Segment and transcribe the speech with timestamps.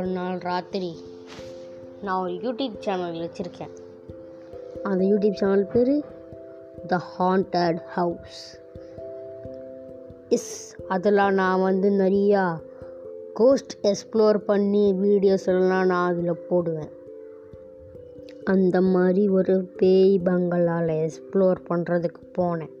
[0.00, 0.96] ஒரு நாள் ராத்திரி
[2.02, 3.72] நான் ஒரு யூடியூப் சேனல் வச்சுருக்கேன்.
[4.82, 6.04] அந்த யூடியூப் சேனல் பேர்
[6.86, 8.60] த ஹாண்டட் ஹவுஸ்
[10.28, 12.44] இஸ் அதில் நான் வந்து நிறையா
[13.34, 16.92] கோஸ்ட் எக்ஸ்ப்ளோர் பண்ணி வீடியோஸ் எல்லாம் நான் அதில் போடுவேன்.
[18.44, 22.74] அந்த மாதிரி ஒரு பேய் பங்களால் எக்ஸ்ப்ளோர் பண்ணுறதுக்கு போனேன்.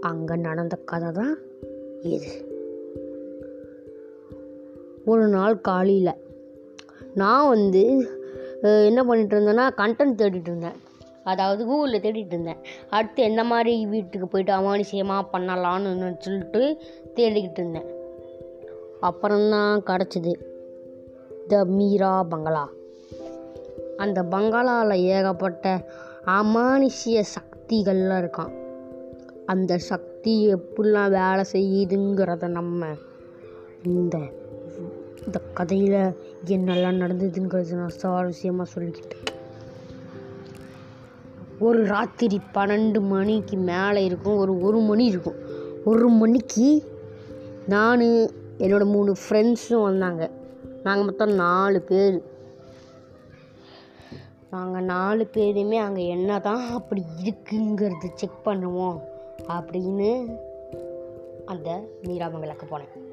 [0.00, 1.36] அங்கே நடந்த கதை தான்
[2.02, 2.32] இது.
[5.04, 6.20] ஒரு நாள் காலையில்.
[7.14, 7.82] நான் வந்து
[8.62, 10.78] என்ன பண்ணிட்டு இருந்தேன்னா கண்டென்ட் தேடிட்டு இருந்தேன்.
[11.24, 12.60] அதாவது கூகுளில் தேடிட்டு இருந்தேன்.
[12.90, 16.62] அடுத்து எந்த மாதிரி வீட்டுக்கு போயிட்டு அமானுஷியமாக பண்ணலான்னு சொல்லிட்டு
[17.14, 17.88] தேடிக்கிட்டு இருந்தேன்.
[19.00, 20.32] அப்புறம்தான் கிடச்சிது
[21.48, 22.64] த மீரா பங்களா.
[23.96, 25.74] அந்த பங்களாவில் ஏகப்பட்ட
[26.38, 28.54] அமானுஷிய சக்திகள்லாம் இருக்கான்.
[29.46, 32.86] அந்த சக்தி எப்படிலாம் வேலை செய்யுதுங்கிறத நம்ம
[33.82, 34.18] இந்த
[35.26, 36.00] இந்த கதையில்
[36.46, 39.18] என்னெல்லாம் நடந்ததுங்கிறது நான் சுவாரஸ்யமாக சொல்லிக்கிட்டு
[41.58, 44.36] ஒரு ராத்திரி பன்னெண்டு மணிக்கு மேலே இருக்கும்.
[44.36, 45.36] ஒரு ஒரு மணி இருக்கும்.
[45.84, 46.92] ஒரு மணிக்கு
[47.68, 48.00] நான்
[48.58, 50.30] என்னோடய மூணு ஃப்ரெண்ட்ஸும் வந்தாங்க.
[50.82, 52.22] நாங்கள் மொத்தம் நாலு பேர்.
[54.50, 58.98] நாங்கள் நாலு பேருமே அங்கே என்ன தான் அப்படி இருக்குங்கிறது செக் பண்ணுவோம்
[59.48, 60.10] அப்படின்னு
[61.44, 63.12] அந்த மீராமங்கலுக்கு போனேன்.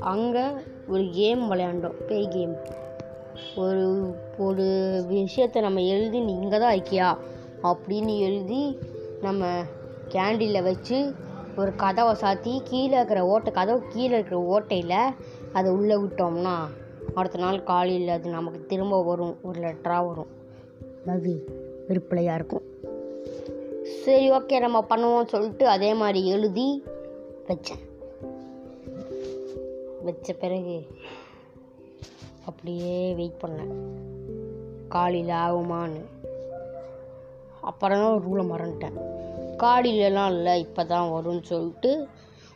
[0.00, 0.44] அங்கே
[0.88, 2.04] ஒரு கேம் விளையாண்டோம்.
[2.06, 2.56] பேய் கேம்
[3.56, 4.66] ஒரு ஒரு
[5.08, 7.16] விஷயத்தை நம்ம எழுதி நீ இங்கே தான் ஐக்கியா
[7.62, 8.78] அப்படின்னு எழுதி
[9.22, 9.46] நம்ம
[10.08, 11.14] கேண்டிலில் வச்சு
[11.56, 15.14] ஒரு கதவை சாத்தி கீழே இருக்கிற ஓட்டை கதவு கீழே இருக்கிற ஓட்டையில்
[15.52, 16.56] அதை உள்ளே விட்டோம்னா
[17.14, 19.36] அடுத்த நாள் காலையில் அது நமக்கு திரும்ப வரும்.
[19.42, 20.26] ஒரு லெட்டராக வரும்.
[21.06, 21.44] அது
[21.88, 22.62] விற்பனையாக இருக்கும்.
[24.04, 26.82] சரி ஓகே நம்ம பண்ணுவோம்னு சொல்லிட்டு அதே மாதிரி எழுதி
[27.48, 27.86] வச்சேன்.
[30.08, 30.76] வச்ச பிறகு
[32.48, 33.72] அப்படியே வெயிட் பண்ணேன்.
[34.94, 36.02] காலையில் ஆகுமான்னு.
[37.70, 38.98] அப்புறம் தான் ரூலை மறந்துட்டேன்.
[39.62, 41.90] காலையிலலாம் இல்லை இப்போ தான் வரும்னு சொல்லிட்டு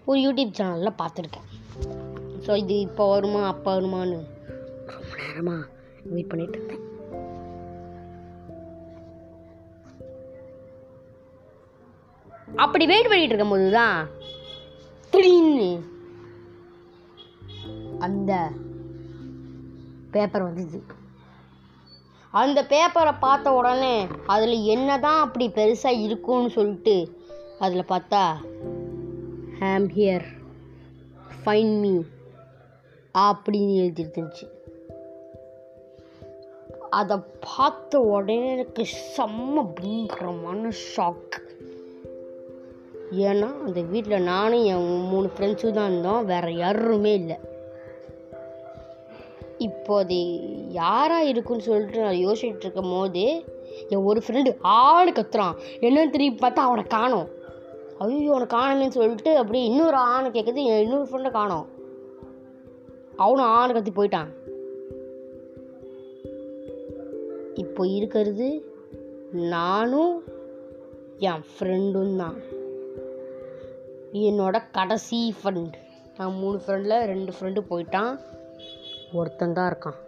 [0.09, 1.49] ஒரு யூடியூப் சேனலில் பார்த்துருக்கேன்.
[2.45, 4.21] ஸோ இது இப்போ வருமா அப்போ வருமான்னு
[4.95, 5.63] ரொம்ப நேரமாக
[6.15, 6.85] வெயிட் பண்ணிட்டு இருந்தேன்.
[12.65, 13.99] அப்படி வெயிட் பண்ணிட்டு இருக்கும்போது தான்
[15.13, 15.71] திடீர்னு
[18.03, 18.33] அந்த
[20.11, 20.81] பேப்பர் வந்தது.
[22.31, 26.97] அந்த பேப்பரை பார்த்த உடனே அதில் என்ன தான் அப்படி பெருசாக இருக்கும்னு சொல்லிட்டு
[27.59, 28.25] அதில் பார்த்தா
[29.61, 30.27] ஹேம் ஹியர்
[31.43, 31.95] ஃபைன் மீ
[33.19, 34.47] அப்படின்னு எழுதிருந்துச்சு
[36.91, 37.17] அதை
[37.57, 38.85] பார்த்த உடனே எனக்கு
[39.17, 41.37] செம்ம பயங்கரமான ஷாக்
[43.17, 47.39] ஏன்னா அந்த வீட்டில் நானும் என் மூணு ஃப்ரெண்ட்ஸும் தான் இருந்தோம் வேறு யாருமே இல்லை.
[49.67, 50.19] இப்போ அது
[50.73, 53.25] யாராக இருக்குன்னு சொல்லிட்டு நான் யோசிச்சுட்டு இருக்கும் போது
[53.89, 54.51] என் ஒரு ஃப்ரெண்டு
[54.81, 55.57] ஆடு கத்துறான்.
[55.87, 57.29] என்னன்னு திரும்பி பார்த்தா அவனை காணோம்.
[57.99, 61.67] ஐயோ அவனை காணமேன்னு சொல்லிட்டு அப்படியே இன்னொரு ஆணை கேட்குது என் இன்னொரு ஃப்ரெண்டை காணும்.
[63.17, 64.31] அவனும் ஆணை கத்தி போயிட்டான்.
[67.55, 68.49] இப்போ இருக்கிறது
[69.55, 70.15] நானும்
[71.19, 72.39] என் ஃப்ரெண்டும் தான்.
[74.29, 75.77] என்னோட கடைசி ஃப்ரெண்ட்
[76.19, 78.15] நான் மூணு ஃப்ரெண்டில் ரெண்டு ஃப்ரெண்டு போயிட்டான்.
[79.13, 79.99] ஒருத்தன் தான் இருக்கான்.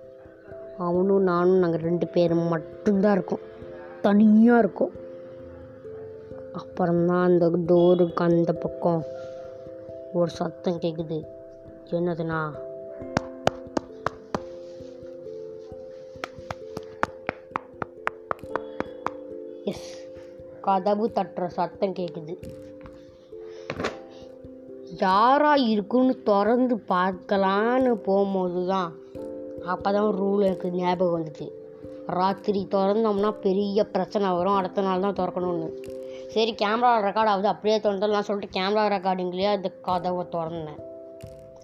[0.79, 3.39] அவனும் நானும் நாங்கள் ரெண்டு பேரும் மட்டும்தான் இருக்கோம்.
[4.01, 4.91] தனியாக இருக்கோம்.
[6.53, 9.05] அப்புறம்தான் அந்த டோருக்கு அந்த பக்கம்
[10.13, 11.25] ஒரு சத்தம் கேட்குது
[11.91, 12.51] என்னதுண்ணா?
[19.65, 20.07] எஸ்.
[20.61, 22.37] கதவு தட்டுற சத்தம் கேட்குது
[25.01, 28.93] யாராக இருக்குன்னு திறந்து பார்க்கலான்னு போகும்போது தான்
[29.67, 31.51] அப்போ தான் ரூல் எனக்கு ஞாபகம் வந்துச்சு.
[32.07, 34.55] ராத்திரி திறந்தோம்னா பெரிய பிரச்சனை வரும்.
[34.55, 35.69] அடுத்த நாள் தான் திறக்கணும்னு.
[36.29, 37.49] சரி கேமரா ரெக்கார்ட் ஆகுது.
[37.49, 40.81] அப்படியே திறந்துடலாம் சொல்லிட்டு கேமரா ரெக்கார்டிங்லேயே அந்த கதவை திறந்தேன்.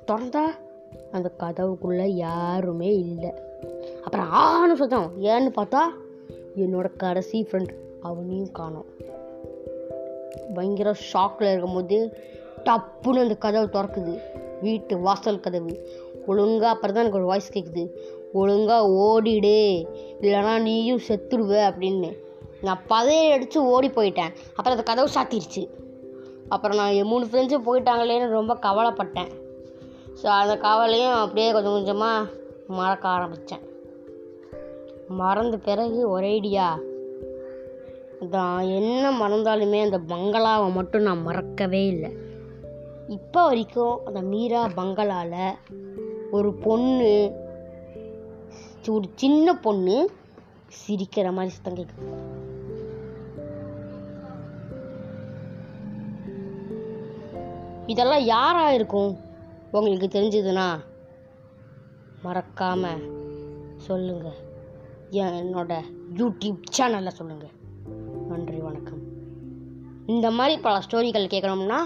[0.07, 0.45] திறந்தா
[1.13, 3.33] அந்த கதவுக்குள்ளே யாருமே இல்லை.
[4.05, 5.83] அப்புறம் ஆன்னு சத்தம் ஏன்னு பார்த்தா
[6.57, 8.87] என்னோட கடைசி ஃப்ரெண்ட் அவனையும் காணோம்.
[10.55, 12.19] பயங்கர ஷாக்கில் இருக்கும்போது
[12.67, 14.15] டப்புன்னு அந்த கதவு திறக்குது.
[14.63, 15.75] வீட்டு வாசல் கதவு.
[16.27, 17.85] ஒழுங்காக அப்புறம் தான் எனக்கு ஒரு வாய்ஸ் கேட்குது
[18.35, 19.87] ஒழுங்கா ஓடிடு.
[20.21, 22.11] இல்லைனா நீயும் செத்துடுவ அப்படின்னு.
[22.63, 24.33] நான் பதைய அடித்து ஓடி போயிட்டேன்.
[24.57, 25.63] அப்புறம் அந்த கதவு சாத்திருச்சு.
[26.49, 29.31] அப்புறம் நான் என் மூணு ஃப்ரெண்ட்ஸும் போயிட்டாங்களேன்னு ரொம்ப கவலைப்பட்டேன்.
[30.21, 32.29] ஸோ அந்த கவலையும் அப்படியே கொஞ்சம் கொஞ்சமாக
[32.79, 33.65] மறக்க ஆரம்பித்தேன்
[35.21, 36.67] மறந்த பிறகு ஒரேடியா
[38.35, 42.11] நான் என்ன மறந்தாலுமே அந்த பங்களாவை மட்டும் நான் மறக்கவே இல்லை.
[43.11, 45.55] இப்போ வரைக்கும் அந்த மீரா பங்களாவில்
[46.31, 47.33] ஒரு பொண்ணு
[48.89, 50.11] ஒரு சின்ன பொண்ணு
[50.87, 52.29] சிரிக்கிற மாதிரி சத்தம் கேட்குது
[57.87, 59.19] இதெல்லாம் யாராக இருக்கும்?
[59.71, 60.79] உங்களுக்கு தெரிஞ்சதுன்னா
[62.25, 62.87] மறக்காம
[63.77, 64.33] சொல்லுங்க.
[65.11, 65.81] என்னோட
[66.17, 67.47] யூடியூப் சேனலில் சொல்லுங்க.
[68.29, 69.01] நன்றி வணக்கம்.
[70.07, 71.79] இந்த மாதிரி பல ஸ்டோரிகள் கேட்கணும்னா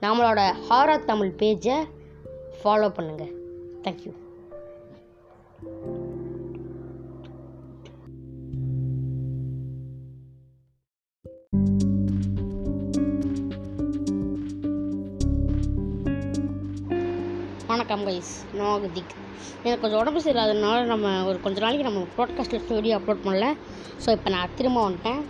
[0.00, 1.74] நம்மளோட ஹாரர் தமிழ் பேஜை
[2.60, 3.32] ஃபாலோ பண்ணுங்கள்
[3.82, 4.12] தேங்க்யூ
[17.66, 19.14] வணக்கம் கைஸ் நான் திக்.
[19.62, 23.56] எனக்கு கொஞ்சம் உடம்பு சரியில்லாதனால நம்ம ஒரு கொஞ்ச நாளைக்கு நம்ம ப்ராட்காஸ்ட்டில் ஸ்டோரி அப்லோட் பண்ணல.
[24.06, 25.20] ஸோ இப்போ நான் திரும்ப வந்துட்டேன்.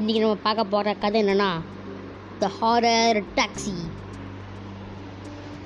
[0.00, 1.50] இன்றைக்கி நம்ம பார்க்க போகிற கதை என்னென்னா
[2.38, 3.74] த ஹாரர் டாக்ஸி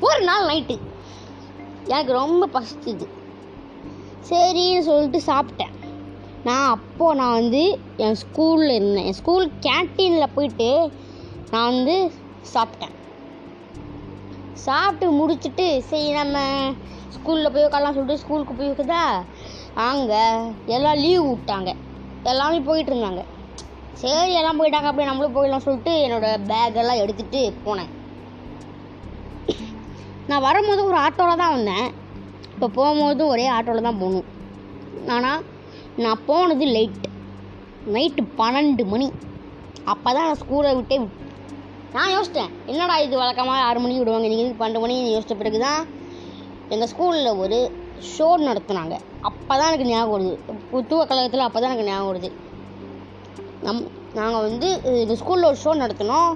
[0.06, 0.76] ஒரு நாள் நைட்டு
[1.92, 3.06] எனக்கு ரொம்ப பசிச்சுது.
[4.28, 5.74] சரின்னு சொல்லிட்டு சாப்பிட்டேன்.
[6.48, 7.62] நான் அப்போது நான் வந்து
[8.04, 10.68] என் ஸ்கூலில் இருந்தேன் என் ஸ்கூல் கேன்டீனில் போயிட்டு
[11.52, 11.94] நான் வந்து
[12.54, 12.94] சாப்பிட்டேன்.
[14.66, 16.38] சாப்பிட்டு முடிச்சுட்டு சரி நம்ம
[17.14, 19.02] ஸ்கூலில் போய் உட்காரலாம் சொல்லிட்டு ஸ்கூலுக்கு போய் இருக்குதா
[19.88, 20.22] அங்கே
[20.76, 21.70] எல்லாம் லீவ் விட்டாங்க.
[22.32, 23.22] எல்லாமே போயிட்டு இருந்தாங்க.
[24.02, 27.92] சரி எல்லாம் போயிட்டாங்க அப்படியே நம்மளும் போயிடலாம் சொல்லிட்டு என்னோட பேக்கெல்லாம் எடுத்துகிட்டு போனேன்.
[30.30, 31.88] நான் வரும்போது ஒரு ஆட்டோவில் தான் வந்தேன்.
[32.54, 34.28] இப்போ போகும்போதும் ஒரே ஆட்டோவில் தான் போகணும்.
[35.14, 35.40] ஆனால்
[36.04, 37.06] நான் போனது லேட்
[37.94, 39.08] நைட்டு பன்னெண்டு மணி.
[39.92, 40.96] அப்போ தான் நான் ஸ்கூலை விட்டே
[41.96, 45.82] நான் யோசித்தேன் என்னடா இது வழக்கமாக ஆறு மணிக்கு விடுவாங்க நீங்கள் பன்னெண்டு மணி யோசித்த பிறகு தான்
[46.74, 47.58] எங்கள் ஸ்கூலில் ஒரு
[48.12, 48.94] ஷோ நடத்துனாங்க.
[49.28, 50.36] அப்போ தான் எனக்கு ஞாபகம் வருது.
[50.70, 52.30] புத்துவ கழகத்தில் அப்போ தான் எனக்கு ஞாபகம் வருது.
[53.66, 53.82] நம்
[54.18, 54.68] நாங்கள் வந்து
[55.02, 56.32] இந்த ஸ்கூலில் ஒரு ஷோ நடத்தினோம்.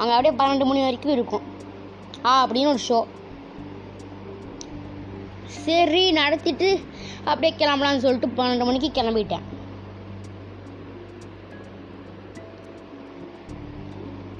[0.00, 1.46] அங்கே அப்படியே பன்னெண்டு மணி வரைக்கும் இருக்கும்.
[2.26, 2.98] ஆ அப்படின்னு ஒரு ஷோ
[5.48, 6.68] சரி நடத்திட்டு
[7.24, 9.46] அப்படியே கிளம்பலான்னு சொல்லிட்டு பன்னெண்டு மணிக்கு கிளம்பிட்டேன்.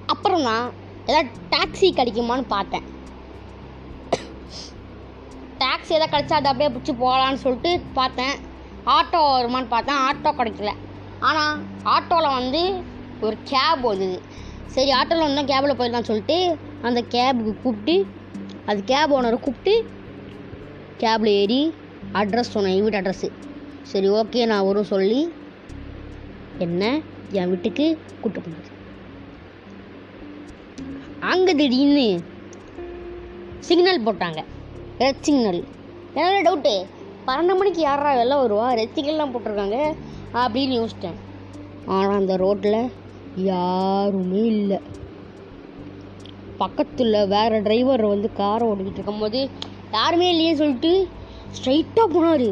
[0.07, 0.67] அப்புறம் தான்
[1.07, 2.87] ஏதாவது டாக்ஸி கிடைக்குமான்னு பார்த்தேன்.
[5.63, 8.37] டாக்ஸி எதாவது கிடைச்சா அதை அப்படியே பிடிச்சி போகலான்னு சொல்லிட்டு பார்த்தேன்.
[8.97, 10.01] ஆட்டோ வருமான்னு பார்த்தேன்.
[10.09, 10.73] ஆட்டோ கிடைக்கல.
[11.29, 11.55] ஆனால்
[11.95, 12.63] ஆட்டோவில் வந்து
[13.21, 14.19] ஒரு கேப் வந்தது.
[14.75, 17.97] சரி ஆட்டோவில் வந்தால் கேபில் போயிடலாம்னு சொல்லிட்டு அந்த கேபுக்கு கூப்பிட்டு
[18.67, 19.75] அது கேப் ஓனரை கூப்பிட்டு
[21.03, 21.61] கேபில் ஏறி
[22.21, 23.29] அட்ரஸ் சொன்னேன் என் வீட்டு அட்ரஸ்ஸு
[23.91, 25.21] சரி ஓகே நான் வரும் சொல்லி
[26.65, 26.83] என்ன
[27.39, 27.87] என் வீட்டுக்கு
[28.21, 28.75] கூப்பிட்டு போனார்.
[31.33, 32.07] அங்கே திடீர்னு
[33.69, 34.41] சிக்னல் போட்டாங்க.
[35.03, 35.61] ரெட் சிக்னல்
[36.19, 36.75] என்ன டவுட்டு
[37.27, 38.69] பன்னெண்டு மணிக்கு யாரா வெளில வருவா?
[38.81, 39.79] ரெட் சிக்னல்லாம் போட்டிருக்காங்க
[40.43, 41.19] அப்படின்னு யோசித்தேன்
[41.97, 42.81] ஆனால் அந்த ரோட்டில்
[43.51, 44.79] யாருமே இல்லை.
[46.63, 49.41] பக்கத்தில் வேறு டிரைவர் வந்து காரை ஓட்டிக்கிட்டு இருக்கும்போது
[49.93, 50.93] யாருமே இல்லையேன்னு சொல்லிட்டு
[51.57, 52.49] ஸ்ட்ரைட்டாக போனார்.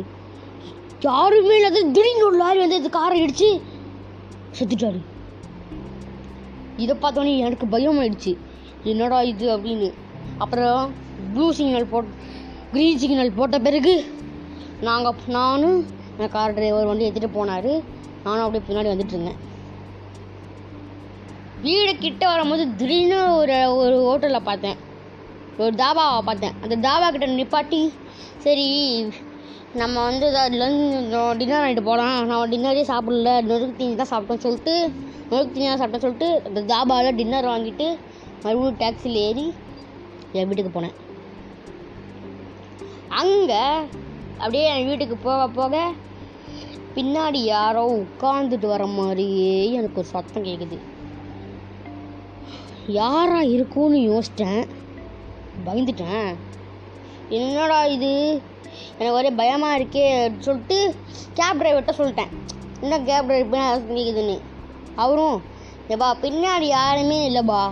[1.00, 3.49] யாருமே இல்லாத திடீர்னு ஒரு லாரி வந்து இந்த காரை அடித்து
[4.59, 5.00] செத்துட்டாரு.
[6.85, 8.33] இதை பார்த்தோன்னே எனக்கு பயம் ஆயிடுச்சு.
[8.93, 9.88] என்னடா இது அப்படின்னு.
[10.38, 10.93] அப்புறம்
[11.35, 12.11] ப்ளூ சிக்னல் போட்
[12.73, 13.94] க்ரீன் சிக்னல் போட்ட பிறகு
[14.81, 15.79] நாங்கள் நானும்
[16.19, 17.71] என் கார் டிரைவர் வந்து எடுத்துகிட்டு போனார்.
[18.25, 19.41] நானும் அப்படியே பின்னாடி வந்துட்டு இருந்தேன்.
[21.62, 24.79] வீடு கிட்ட வரும்போது திடீர்னு ஒரு ஒரு ஹோட்டலில் பார்த்தேன்.
[25.63, 26.56] ஒரு தாபாவை பார்த்தேன்.
[26.65, 27.81] அந்த தாபா கிட்ட நிப்பாட்டி
[28.44, 28.67] சரி
[29.81, 30.27] நம்ம வந்து
[31.41, 34.75] டின்னர் ஆகிட்டு போகலாம் நான் டின்னரே சாப்பிடல நொறுக்கு தீனி தான் சாப்பிட்டோன்னு சொல்லிட்டு
[35.31, 37.86] நொறுக்கு தீனி தான் சாப்பிட்டேன்னு சொல்லிட்டு அந்த தாபாவில் டின்னர் வாங்கிட்டு
[38.44, 39.46] மறுபடியும் டாக்ஸியில் ஏறி
[40.39, 40.96] என் வீட்டுக்கு போனேன்.
[43.20, 43.63] அங்கே
[44.41, 45.77] அப்படியே என் வீட்டுக்கு போக போக
[46.96, 50.77] பின்னாடி யாரோ உட்காந்துட்டு வர மாதிரியே எனக்கு ஒரு சத்தம் கேட்குது
[53.01, 54.63] யாராக இருக்கும்னு யோசித்தேன்
[55.65, 56.34] பயந்துட்டேன்.
[57.29, 58.43] என்னடா இது?
[58.98, 60.94] எனக்கு ஒரே பயமாக இருக்கே அப்படின்னு சொல்லிட்டு
[61.34, 62.29] கேப் டிரைவர்கிட்ட சொல்லிட்டேன்.
[62.81, 64.41] என்ன கேப் டிரைவர் கேட்குதுன்னு
[64.94, 65.43] அவரும்
[65.89, 67.70] ஏப்பா பின்னாடி யாருமே இல்லைப்பா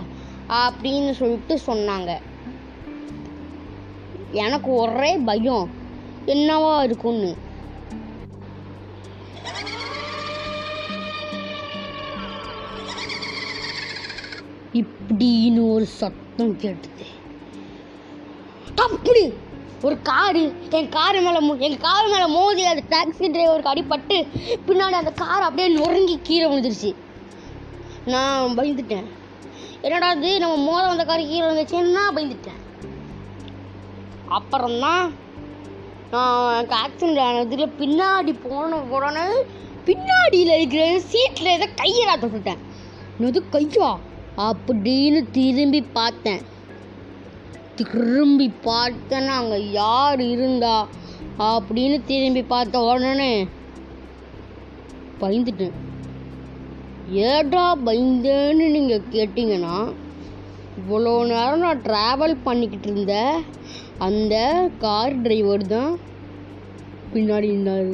[0.49, 2.17] அப்படின்னு சொல்லிட்டு சொன்னாங்க.
[4.31, 5.69] எனக்கு ஒரே பயம்.
[6.25, 7.35] என்னவா இருக்கும்னு.
[14.73, 17.14] இப்படின்னு ஒரு சத்தம் கேட்டுது.
[18.75, 19.33] அப்படி
[19.81, 24.27] ஒரு காரு என் காரு மேலே எங்கள் காரு மேலே மோதி அது டாக்ஸி டிரைவருக்கு அடிப்பட்டு
[24.67, 26.95] பின்னாடி அந்த கார் அப்படியே நொறுங்கி கீழே விழுந்துருச்சு.
[28.05, 29.03] நான் பயந்துட்டேன்.
[29.81, 30.39] என்னடா இது?
[30.39, 32.87] நம்ம மோத வந்த கார் கீழே விழுந்துச்சுன்னா பயந்துட்டேன்?
[34.27, 35.13] அப்புறம்தான்
[36.11, 39.33] நான் எனக்கு ஆக்சிடென்ட் ஆனதுல பின்னாடி போன உடனே
[39.85, 42.57] பின்னாடியில் இருக்கிற சீட்டில் ஏதோ கையை நான் தொட்டுட்டேன்.
[43.19, 43.97] என்னது கையா?
[44.37, 46.53] அப்படின்னு திரும்பி பார்த்தேன்.
[47.79, 50.75] திரும்பி பார்த்தேன்னா அங்கே யார் இருந்தா
[51.51, 53.33] அப்படின்னு திரும்பி பார்த்த உடனே
[55.21, 55.75] பயந்துட்டேன்.
[57.31, 59.75] ஏடா பயந்தேன்னு நீங்கள் கேட்டிங்கன்னா
[60.79, 63.15] இவ்வளோ நேரம் நான் ட்ராவல் பண்ணிக்கிட்டு இருந்த
[64.07, 64.35] அந்த
[64.83, 65.93] கார் டிரைவர் தான்
[67.13, 67.93] பின்னாடி இருந்தார்.